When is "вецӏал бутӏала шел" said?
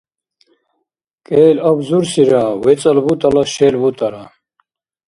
2.63-3.75